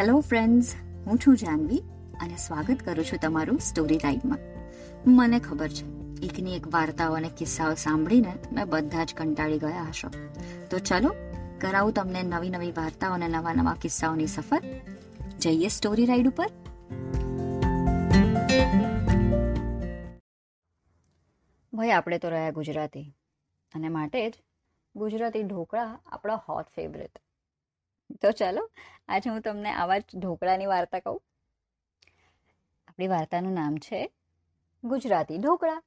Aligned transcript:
Hello 0.00 0.20
friends 0.20 0.74
હું 1.06 1.18
છું 1.18 1.36
જાનવી 1.36 1.78
અને 2.20 2.36
સ્વાગત 2.36 2.76
કરું 2.84 3.04
છું 3.04 3.18
તમારું 3.22 3.58
સ્ટોરી 3.58 3.98
ટાઈમમાં 3.98 4.38
મને 5.06 5.40
ખબર 5.40 5.68
છે 5.68 5.84
એકની 6.26 6.56
એક 6.56 6.74
વાર્તાઓ 6.74 7.12
અને 7.12 7.30
કિસ્સાઓ 7.38 7.74
સાંભળીને 7.74 8.32
તમે 8.32 8.64
બધા 8.64 9.04
જ 9.04 9.14
કંટાળી 9.14 9.58
ગયા 9.58 9.82
હશો. 9.82 10.08
તો 10.70 10.78
ચલો, 10.78 11.14
કરાવું 11.60 11.92
તમને 11.92 12.22
નવી 12.22 12.50
નવી 12.50 12.72
વાર્તાઓ 12.72 13.12
અને 13.12 13.28
નવા 13.28 13.54
નવા 13.54 13.76
કિસ્સાઓની 13.82 14.26
સફર. 14.26 14.62
જઈએ 15.38 15.68
સ્ટોરી 15.68 16.06
રાઈડ 16.06 16.28
ઉપર. 16.28 16.46
ભાઈ, 21.72 21.90
આપણે 21.90 22.18
તો 22.18 22.28
રહ્યા 22.28 22.50
ગુજરાતી. 22.50 23.16
અને 23.74 23.88
માટે 23.88 24.30
જ 24.30 24.34
ગુજરાતી 24.96 25.42
ઢોકળા 25.42 25.98
આપણા 26.06 26.34
હોટ 26.34 26.66
ફેવરેટ 26.76 27.18
તો 28.18 28.32
ચાલો, 28.32 28.70
આજે 29.08 29.30
હું 29.30 29.40
તમને 29.40 29.70
આવા 29.72 29.98
જ 29.98 30.18
ઢોકળાની 30.18 30.66
વાર્તા 30.66 31.00
કહું. 31.00 31.22
આપણી 32.88 33.08
વાર્તાનું 33.08 33.52
નામ 33.52 33.76
છે, 33.76 34.12
ગુજરાતી 34.84 35.38
ઢોકળા. 35.38 35.82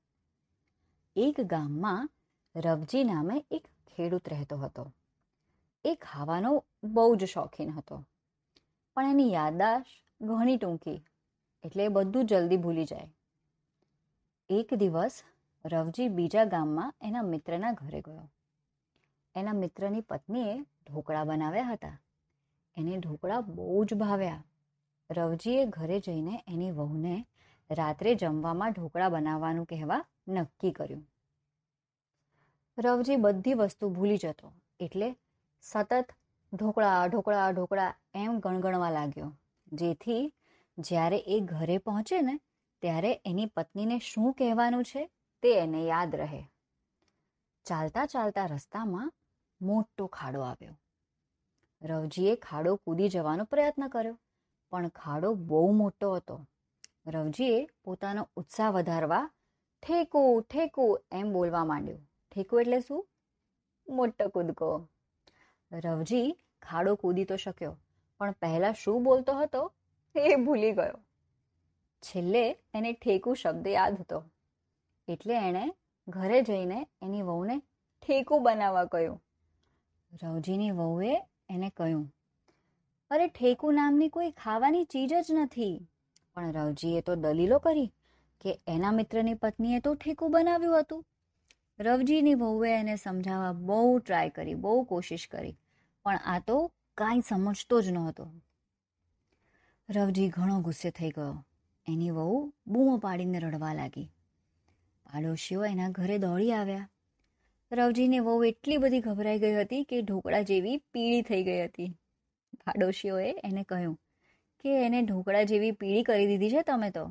એક 1.16 1.42
ગામમાં 1.42 2.10
રવજી 2.56 3.04
નામે 3.04 3.46
એક 3.52 3.68
ખેડૂત 3.88 4.30
રહેતો 4.30 4.58
હતો. 4.58 4.94
એ 5.86 5.96
ખાવાનો 5.96 6.64
બહુ 6.84 7.16
જ 7.16 7.26
શોખીન 7.26 7.72
હતો. 7.72 8.06
પણ 8.94 9.10
એની 9.10 9.34
યાદદાશ્ત 9.34 10.24
ઘણી 10.24 10.58
ટૂંકી, 10.58 11.00
એટલે 11.64 11.86
એ 11.86 11.88
બધું 11.88 12.26
જલ્દી 12.26 12.58
ભૂલી 12.58 12.86
જાય. 12.86 13.10
એક 14.50 14.74
દિવસ 14.74 15.24
રવજી 15.66 16.08
બીજા 16.08 16.46
ગામમાં 16.46 16.96
એના 17.02 17.22
મિત્રના 17.22 17.72
ઘરે 17.72 18.02
ગયો. 18.02 18.32
એના 19.36 19.54
મિત્રની 19.54 20.02
પત્નીએ 20.02 20.56
ઢોકળા 20.60 21.24
બનાવ્યા 21.24 21.64
હતા. 21.64 22.03
એને 22.78 22.98
ઢોકળા 22.98 23.42
બહુ 23.42 23.86
જ 23.86 23.94
ભાવ્યા 23.94 24.44
રવજીએ 25.10 25.66
ઘરે 25.66 26.00
જઈને 26.00 26.44
એની 26.48 26.72
વહુને 26.72 27.16
રાત્રે 27.70 28.16
જમવામાં 28.16 28.72
ઢોકળા 28.72 29.10
બનાવવાનું 29.10 29.66
કહેવા 29.66 30.06
નક્કી 30.28 30.72
કર્યું. 30.72 31.08
રવજી 32.78 33.16
બધી 33.16 33.54
વસ્તુ 33.54 33.90
ભૂલી 33.90 34.18
જતો, 34.18 34.54
એટલે 34.80 35.16
સતત 35.62 36.12
ઢોકળા 36.54 37.08
ઢોકળા 37.08 37.52
ઢોકળા 37.52 37.94
એમ 38.14 38.40
ગણગણવા 38.40 38.90
લાગ્યો. 38.90 39.40
જેથી 39.74 40.34
જ્યારે 40.78 41.18
એ 41.18 41.40
ઘરે 41.40 41.78
પહોંચે 41.78 42.22
ને, 42.22 42.40
ત્યારે 42.82 43.22
એની 43.26 43.46
પત્નીને 43.46 44.00
શું 44.00 44.34
કહેવાનું 44.34 44.84
છે 44.84 45.10
તે 45.44 45.60
એને 45.60 45.84
યાદ 45.86 46.16
રહે. 46.16 46.42
ચાલતા 47.66 48.06
ચાલતા 48.06 48.46
રસ્તામાં 48.46 49.14
મોટો 49.62 50.08
ખાડો 50.08 50.42
આવ્યો. 50.42 50.76
રવજીએ 51.84 52.34
ખાડો 52.36 52.76
કૂદી 52.76 53.10
જવાનો 53.10 53.44
પ્રયત્ન 53.44 53.88
કર્યો. 53.88 54.18
પણ 54.72 54.88
ખાડો 54.96 55.34
બહુ 55.34 55.72
મોટો 55.72 56.10
હતો. 56.16 56.36
રવજીએ 57.08 57.60
પોતાનો 57.84 58.24
ઉત્સાહ 58.36 58.72
વધારવા 58.72 59.26
ઠેકુ, 59.84 60.42
ઠેકું 60.42 61.02
એમ 61.12 61.34
બોલવા 61.34 61.66
માંડ્યું. 61.66 62.04
ઠેકું 62.32 62.62
એટલે 62.62 62.80
શું? 62.80 63.02
મોટો 63.88 64.30
કૂદકો. 64.30 64.70
રવજી 65.72 66.28
ખાડો 66.62 66.96
કૂદી 66.96 67.26
તો 67.26 67.36
શક્યો, 67.36 67.76
પણ 68.20 68.32
પહેલા 68.32 68.74
શું 68.74 69.04
બોલતો 69.04 69.34
હતો 69.34 69.62
એ 70.16 70.36
ભૂલી 70.36 70.72
ગયો. 70.72 70.98
છેલ્લે 72.04 72.44
એને 72.74 72.94
ઠેકુ 72.94 73.34
શબ્દ 73.34 73.68
યાદ 73.68 74.00
હતો. 74.00 74.24
એટલે 75.08 75.36
એણે 75.38 75.66
ઘરે 76.08 76.42
જઈને 76.42 76.80
એની 77.02 77.22
વહુને 77.22 77.60
ઠેકુ 78.04 78.40
બનાવવા 78.40 78.86
કહ્યું. 78.86 79.20
રવજીની 80.24 80.72
વહુએ 80.72 81.14
એને 81.50 81.70
કહ્યું, 81.70 82.16
અરે, 83.10 83.28
ઠેકુ 83.28 83.72
નામની 83.72 84.10
કોઈ 84.10 84.32
ખાવાની 84.32 84.84
ચીજ 84.84 85.14
જ 85.14 85.26
નથી. 85.32 85.88
પણ 86.34 86.52
રવજીએ 86.52 87.02
તો 87.02 87.16
દલીલો 87.16 87.60
કરી 87.60 87.94
કે 88.42 88.60
એના 88.68 88.92
મિત્રની 88.92 89.34
પત્નીએ 89.34 89.80
તો 89.80 89.96
ઠેકુ 89.96 90.28
બનાવ્યું 90.28 90.80
હતું. 90.80 91.06
રવજીની 91.80 92.36
વહુએ 92.36 92.80
એને 92.80 92.96
સમજાવવા 92.96 93.52
બહુ 93.52 94.00
ટ્રાય 94.00 94.30
કરી, 94.30 94.54
બહુ 94.54 94.84
કોશિશ 94.84 95.28
કરી, 95.28 95.58
પણ 96.04 96.18
આ 96.18 96.40
તો 96.40 96.72
કાંઈ 96.98 97.22
સમજતો 97.22 97.82
જ 97.82 97.90
નહોતો. 97.90 98.32
રવજી 99.90 100.30
ઘણો 100.30 100.62
ગુસ્સે 100.62 100.92
થઈ 100.92 101.10
ગયો. 101.10 101.46
એની 101.88 102.12
વહુ 102.12 102.54
બૂમો 102.68 102.98
પાડીને 102.98 103.40
રડવા 103.40 103.74
લાગી. 103.74 104.06
પાડોશીઓ 105.06 105.66
એના 105.66 105.90
ઘરે 105.90 106.18
દોડી 106.18 106.52
આવ્યા. 106.52 106.90
રવજીની 107.74 108.20
વહુ 108.20 108.34
એટલી 108.44 108.78
બધી 108.78 109.00
ગભરાઈ 109.00 109.40
ગઈ 109.40 109.56
હતી 109.56 109.84
કે 109.84 110.02
ઢોકળા 110.02 110.42
જેવી 110.42 110.78
પીળી 110.94 111.22
થઈ 111.22 111.44
ગઈ 111.44 111.62
હતી. 111.66 111.90
પાડોશીઓએ 112.66 113.30
એને 113.44 113.64
કહ્યું, 113.64 113.96
કે 114.60 114.72
એને 114.86 115.00
ઢોકળા 115.02 115.44
જેવી 115.44 115.72
પીળી 115.72 116.04
કરી 116.04 116.28
દીધી 116.28 116.50
છે 116.50 116.62
તમે 116.62 116.90
તો. 116.92 117.06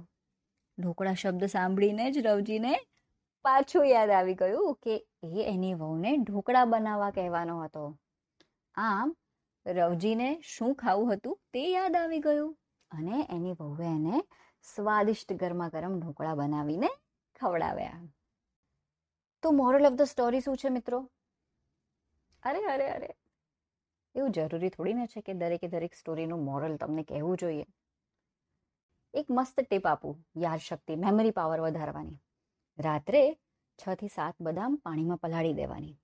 ઢોકળા 0.79 1.15
શબ્દ 1.15 1.45
સાંભળીને 1.47 2.07
જ 2.11 2.17
રવજીને 2.19 2.75
પાછું 3.45 3.87
યાદ 3.87 4.11
આવી 4.11 4.35
ગયું 4.35 4.79
કે 4.83 4.95
એ 5.23 5.49
એની 5.49 5.75
વહુને 5.75 6.17
ઢોકળા 6.17 6.65
બનાવવા 6.65 7.11
કહેવાનો 7.11 7.59
હતો. 7.63 7.85
આમ 8.75 9.09
રવજીને 9.67 10.29
શું 10.45 10.75
ખાવું 10.75 11.13
હતું 11.13 11.39
તે 11.53 11.63
યાદ 11.73 11.97
આવી 11.97 12.19
ગયું 12.19 12.57
અને 12.91 13.27
એની 13.31 13.53
વહુએ 13.53 13.87
એને 13.87 14.25
સ્વાદિષ્ટ 14.65 15.33
ગરમા 15.33 15.69
ગરમ 15.69 15.95
ઢોકળા 16.01 16.35
બનાવીને 16.35 16.91
ખવડાવ્યા. 17.41 18.22
તો 19.43 19.51
મોરલ 19.51 19.87
ઓફ 19.87 19.93
ધ 19.93 20.03
સ્ટોરી 20.03 20.41
શું 20.41 20.57
છે 20.57 20.69
મિત્રો? 20.69 21.11
અરે 22.43 22.59
અરે 22.65 22.89
અરે. 22.91 23.15
એવું 24.15 24.33
જરૂરી 24.33 24.69
થોડી 24.69 24.93
ને 24.93 25.07
છે 25.07 25.21
કે 25.21 25.35
દરેકે 25.35 25.69
દરેક 25.69 25.95
સ્ટોરીનું 25.95 26.45
મોરલ 26.45 26.77
તમને 26.77 27.03
કહેવું 27.03 27.37
જોઈએ. 27.37 27.67
એક 29.15 29.27
મસ્ત 29.31 29.61
ટીપ 29.61 29.87
આપું 29.87 30.27
યાદશક્તિ 30.37 30.97
મેમરી 30.97 31.31
પાવર 31.31 31.61
વધારવાની. 31.61 32.21
રાત્રે 32.79 33.39
છ 33.79 33.95
થી 33.95 34.09
સાત 34.09 34.35
બદામ 34.41 34.77
પાણીમાં 34.77 35.19
પલાળી 35.19 35.53
દેવાની. 35.53 35.99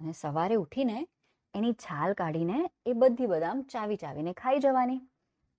અને 0.00 0.12
સવારે 0.12 0.54
ઉઠીને 0.54 1.06
એની 1.54 1.72
છાલ 1.72 2.12
કાઢીને 2.12 2.70
એ 2.86 2.92
બધી 2.92 3.26
બદામ 3.26 3.62
ચાવી 3.62 3.96
ચાવીને 3.96 4.32
ખાઈ 4.32 4.58
જવાની. 4.58 5.00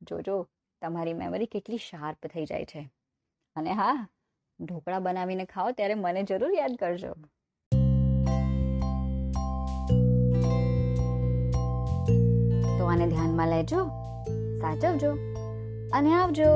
જોજો 0.02 0.50
તમારી 0.82 1.14
મેમરી 1.14 1.46
કેટલી 1.46 1.78
શાર્પ 1.78 2.28
થઈ 2.28 2.46
જાય 2.46 2.66
છે. 2.66 2.90
અને 3.56 3.72
હા 3.72 4.08
ઢોકળા 4.60 5.00
બનાવીને 5.00 5.46
ખાઓ, 5.46 5.72
ત્યારે 5.72 5.94
મને 5.94 6.24
જરૂર 6.24 6.54
યાદ 6.58 6.76
કરજો. 6.76 7.14
તો 12.78 12.84
આને 12.86 13.08
ધ્યાનમાં 13.08 13.48
લેજો, 13.48 13.86
સાચવજો 14.62 15.12
અને 15.94 16.14
આવજો. 16.14 16.50